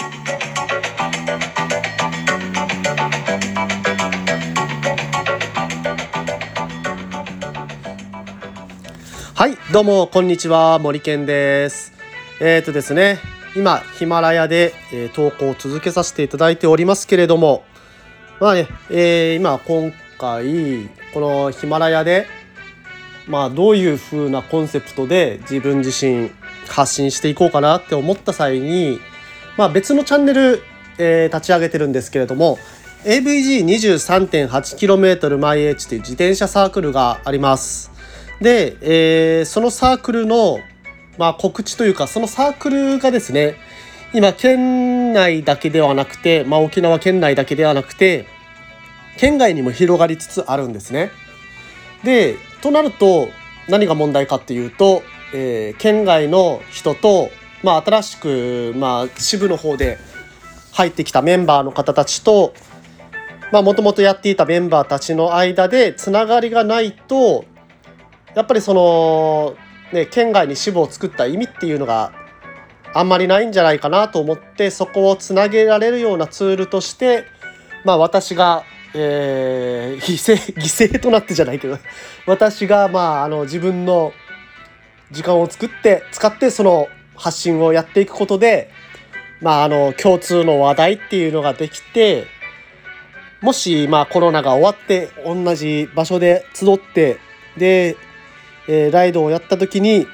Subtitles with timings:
[0.00, 0.06] は
[9.46, 11.92] いどうもこんにちは森健です。
[12.40, 13.18] えっ、ー、とですね
[13.54, 17.64] 今ヒマラヤで、えー、投稿を続けさせていただいておりますけれども
[18.40, 22.26] まあね、えー、今今回このヒマラヤで
[23.28, 26.30] まあどういう風なコンセプトで自分自身
[26.68, 28.98] 発信していこうかなって思った際に
[29.60, 30.62] まあ別のチャンネル、
[30.96, 32.58] えー、立ち上げてるんですけれども
[33.04, 37.90] AVG23.8km 毎 H という自転車サークルがあります。
[38.40, 40.60] で、えー、そのサークルの、
[41.18, 43.56] まあ、告知というかそのサークルがですね
[44.14, 48.24] 今県内だけではなくて、まあ、沖縄県内だけではなくて
[49.18, 51.10] 県外にも広がりつつあるんですね。
[52.02, 53.28] でとなると
[53.68, 55.02] 何が問題かっていうと、
[55.34, 57.28] えー、県外の人と、
[57.62, 59.98] まあ、新しく、まあ、支部の方で
[60.72, 62.54] 入ってきたメンバーの方たちと
[63.52, 67.44] もともとやっていたメンバーたちの間でつながりがないと
[68.34, 69.56] やっぱりその、
[69.92, 72.12] ね、県外に支部を作った意味っていうのが
[72.94, 77.24] あんまりないんじゃないかなと思ってそこをつなげられるようなツールとして、
[77.84, 81.78] まあ、私が、えー、犠牲 犠牲となってじゃないけど
[82.26, 84.12] 私が、まあ、あの自分の
[85.10, 86.88] 時間を作って使ってその
[87.20, 88.70] 発信をやっていくことで、
[89.40, 92.26] まあ、あの共通の話題っていうのができて
[93.40, 97.18] もし、まあ、コロナが終わって同じ場所で集って
[97.56, 97.96] で
[98.72, 100.06] えー、ライドをやった時に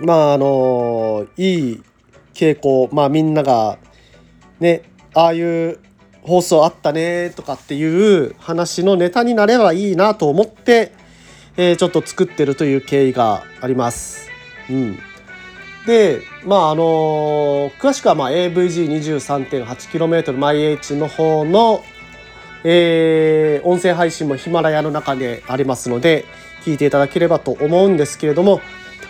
[0.00, 1.82] まああのいい
[2.34, 3.78] 傾向まあみんなが
[4.58, 4.82] ね
[5.14, 5.78] ああいう
[6.22, 10.92] 放送あったねとかっていう話のネタになればいいなと思って、
[11.56, 14.28] えー、ちょっと作ってるという経緯があります。
[14.68, 14.98] うん、
[15.86, 21.82] でまああの詳しくはまあ AVG23.8km 毎 H の方の、
[22.64, 26.26] えー、音声配信もヒマラヤの中でありますので、
[26.60, 28.60] 聞いていただければと思うんですけれども、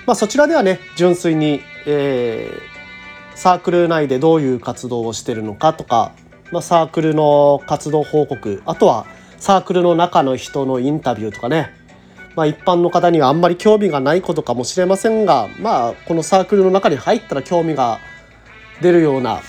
[0.06, 6.12] まあ、そちらではね純粋に、えー、サークル内でどういう活動をしてるのかとか、
[6.53, 9.06] まあ、サークルの活動報告あとは
[9.39, 11.75] サークルの中の人のインタビューとかね、
[12.37, 17.99] まあ、一般の方にはあんまり興味がないことかもしれませんが、まあ、このサークルの中に入ったら興味が
[18.81, 19.41] 出るような、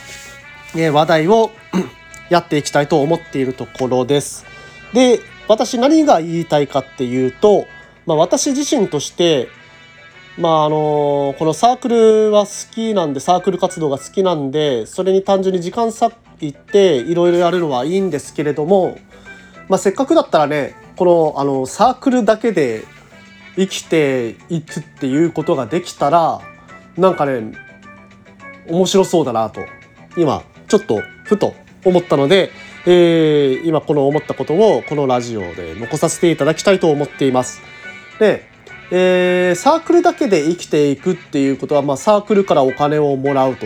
[0.75, 1.52] え話題を
[2.30, 4.46] やっていきたいと思っているところです。
[4.94, 7.66] で私何が言いたいかっていうと
[8.06, 9.48] まあ、私自身として、
[10.38, 18.98] まああのこのサークルは好きなんでサークル活動が好きなんでそれに単純に時間割いていろいろやるのはいいんですけれども、
[19.68, 22.84] まあ、せっかくだったらねこのあのサークルだけで
[23.56, 26.41] 生きていくっていうことができたら
[26.95, 27.57] なんかね
[28.67, 29.62] 面白そうだなと
[30.16, 32.51] 今ちょっとふと思ったので、
[32.85, 37.62] えー、今この思ったことをこのラジオで残させていただきたいと思っています。
[38.19, 38.47] で、
[38.91, 43.66] えー、サークルだけで生きていくっていうことは、まあ、サークルからお金をもらうと、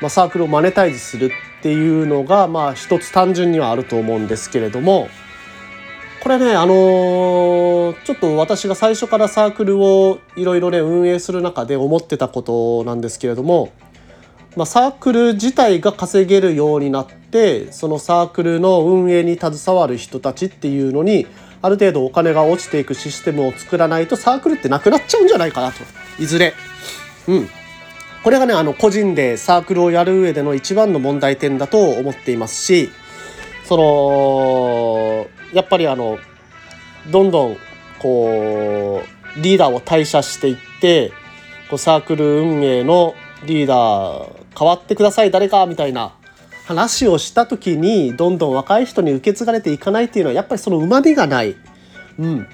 [0.00, 5.08] まあ、サークルをマネタイズするっていうのが、まあ、一つ単純にはあると思うんですけれども
[6.24, 13.74] これねあのー、ちょっと私が最初からサークルをいろいろね運営する中で思ってたことなんですけれども、
[14.56, 21.26] まあ、サークル自体が稼げるようになってそのサークルの運営に携わる人たちっていうのに
[21.60, 25.82] ある程度お金が落ちていくシステムを作らないとサークルってなくなっちゃうんじゃないかなと
[26.18, 26.54] いずれ。
[27.28, 27.48] うん、
[28.22, 32.88] これがねあの個人でサークルをやる上での一番の問題点だと思っていますし
[33.64, 36.18] そのやっぱりあの
[37.10, 37.56] どんどん
[38.00, 39.02] こ
[39.36, 41.12] うリーダーを退社していって
[41.70, 43.14] こうサークル運営の
[43.46, 46.14] リーダー変わってください誰かみたいな
[46.66, 51.56] 話をした時にどんどん若い人に受け継がれていかないっていうのはやっぱりそのうまみがない、
[52.18, 52.46] うん、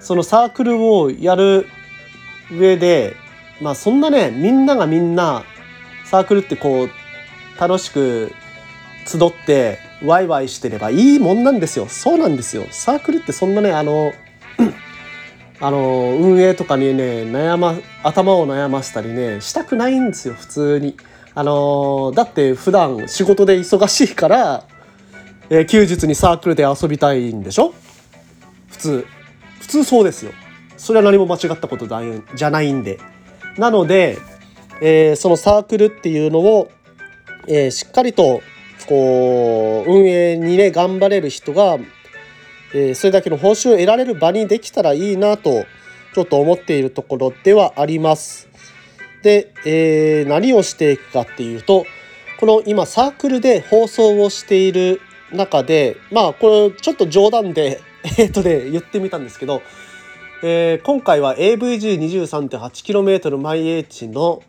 [0.00, 1.66] そのサークルをやる
[2.50, 3.14] 上で
[3.60, 5.44] まあそんなねみんながみんな
[6.04, 6.90] サークルってこう
[7.60, 8.32] 楽しく
[9.06, 11.86] 集ってワイワイしてればいいもんなんですよ。
[11.88, 12.66] そうなんですよ。
[12.70, 14.12] サークルってそんなねあの
[15.60, 20.96] あの運営とかにね悩ま頭を悩ませたりねしたくないんですよ普通に。
[21.34, 24.64] あの、だって普段仕事で忙しいから、
[25.50, 27.74] えー、休日にサークルで遊びたいんでしょ？
[28.70, 29.06] 普通。
[29.60, 30.32] 普通そうですよ。
[30.76, 32.98] それは何も間違ったことじゃないんで。
[33.56, 34.18] なので、
[34.80, 36.70] えー、そのサークルっていうのを、
[37.46, 38.40] えー、しっかりと
[38.88, 41.76] こう運営にね頑張れる人が、
[42.74, 45.66] えー、それだけの報酬を得られる場にできたらいいなと
[46.14, 48.48] ちょっと思っているところではあります。
[49.22, 51.84] で、えー、何をしていくかっていうと
[52.40, 55.00] この今サークルで放送をしている
[55.32, 57.80] 中でまあこれちょっと冗談で
[58.16, 59.60] えっとね言ってみたんですけど、
[60.42, 64.42] えー、今回は AVG23.8km 毎 H の、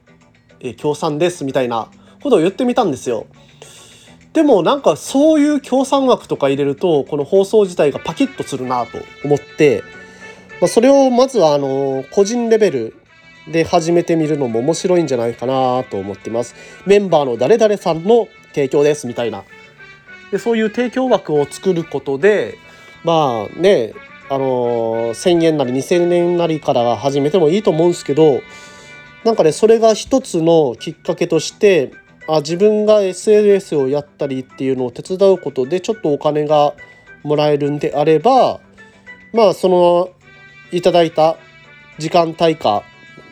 [0.61, 1.89] え、協賛ですみたいな
[2.21, 3.25] ことを言ってみたんですよ。
[4.33, 9.83] でもなんかそういう協賛枠とか入れるとこの放送自体がパキッとするなと思って、
[10.61, 12.95] まあ、それをまずはあの個人レベル
[13.51, 16.53] で始めてみるのも面白いんじゃないかなと思ってます。
[16.85, 19.43] メンバーの誰々さんの提供ですみたいな。
[20.31, 22.57] でそういう提供枠を作ることで
[23.03, 23.93] まあね
[24.29, 28.41] あの1,000円なり2,000円なりから始めてもいいと思うんですけど
[29.23, 31.91] なんかねそれが一つのきっかけとして
[32.35, 36.73] あ自分が SNS をやったりっていうのを手伝うことでちょっとお金が
[37.23, 38.59] もらえるんであれば
[39.33, 40.09] まあその
[40.71, 41.37] いただいた
[41.97, 42.83] 時間対価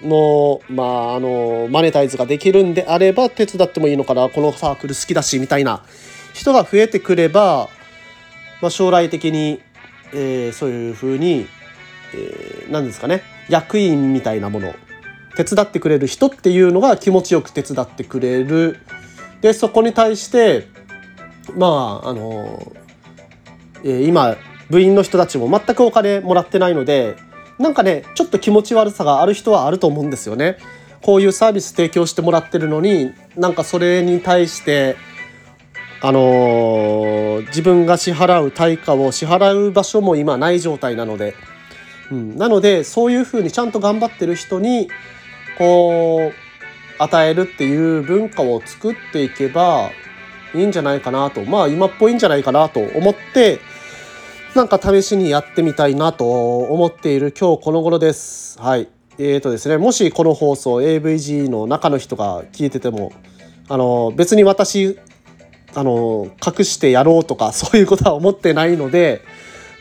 [0.03, 5.83] のまああのマネタイズができるんであれば手伝ってもいいのかなこのサークル好きだしみたいな
[6.33, 7.69] 人が増えてくれば、
[8.61, 9.61] まあ、将来的に、
[10.13, 11.47] えー、そういうふうに、
[12.13, 14.75] えー、何ですかね役員みたいなもの
[15.37, 18.79] 手伝ってくれる人っていうのが気持ちよく手伝ってくれる。
[19.41, 20.67] でそこに対して
[21.55, 22.73] まああの、
[23.83, 24.35] えー、今
[24.71, 27.15] 部員の人たちも全くお金もらってないので
[27.59, 30.57] なんかねちょっと気持ち悪さがある人はあると思うんですよね。
[31.03, 34.95] こういうサービス提供してもらってるのになんかそれに対して
[36.01, 41.35] あのー、自分が支払う対価を支払う場所も今ない状態なので、
[42.11, 44.89] うん、なのでそういうふうにちゃんと頑張ってる人に
[45.57, 49.91] こう与えるっていう文化を作っていけば
[50.53, 53.59] いいんじゃないかなとまあ今っぽいんじゃないかなと思って
[54.55, 58.59] なんか試しにやってみたいなと思っている今日この頃です。
[58.59, 58.87] はい。
[59.19, 63.13] えーとですね、もしこの放送 AVG の中の人が聞いてても
[63.67, 64.99] あの別に私
[65.73, 69.21] あの隠してやろうとかそういうことは思ってないので、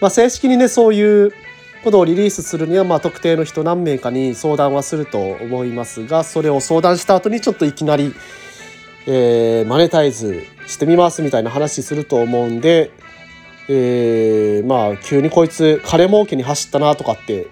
[0.00, 1.32] まあ、正式にねそういう
[1.86, 8.12] ことをリリースするには、まあ、特定の人何名かに相談はすると思いますがそれを相談した後にちょっといきなり、
[9.06, 12.90] えー、マネタイズしてみますみたいな話すると思うんで、
[13.68, 17.46] えー、まあ急にこいつ金儲けに走ったなとかって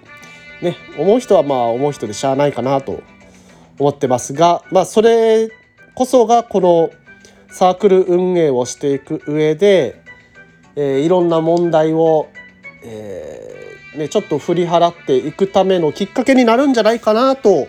[0.61, 3.05] ね思う人はまあ思う人でしゃあないかなと
[3.79, 5.49] 思ってますがまあそれ
[5.95, 6.91] こそがこの
[7.53, 10.03] サークル運営をしていく上で、
[10.75, 12.27] えー、いろんな問題を、
[12.85, 17.67] えー、ね、ちょっと振り払っていくためのきっかけになるんじゃないかなと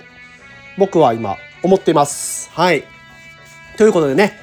[0.78, 2.50] 僕は今思っています。
[2.52, 2.84] はい。
[3.78, 4.34] ということでね、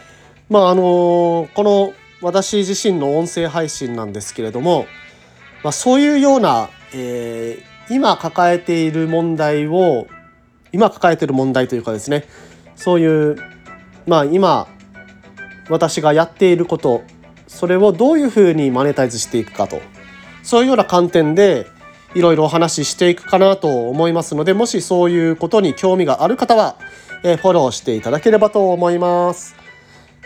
[0.49, 1.93] まああのー、この
[2.23, 4.87] 私自身の音声配信なんですけれども、
[5.63, 10.07] まあ、そういうような、えー、今抱えている問題を
[10.73, 12.25] 今抱えている問題というかですね
[12.77, 13.37] そういう
[14.07, 14.69] まあ今
[15.69, 17.03] 私がやっていること
[17.47, 19.81] それをどういうふうにマネタイズしていくかと
[20.43, 21.67] そういうような観点で
[22.15, 26.77] いろいろお話ししていくかなと思いますのでもしそういうことに興味がある方は、
[27.23, 29.57] え、フォローしていただければと思います。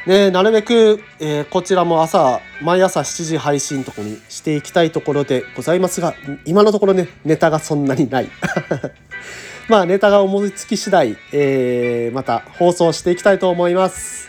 [0.07, 6.15] でなるべく、えー、こちらも朝毎朝7時配信とこにしていきたいところでございますが
[6.45, 8.29] 今のところねネタがそんなにない
[9.69, 14.27] まあネタが思いつき次第、えー、また放送していきたいと思います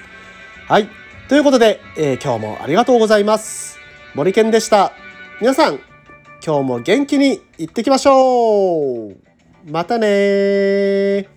[0.67, 0.89] はい。
[1.29, 3.77] ということで、えー、今日もありがとうございます。
[4.15, 5.06] 森健でした。
[5.39, 5.79] 皆さん、
[6.43, 9.17] 今日も元気にいってきましょう。
[9.69, 11.29] またね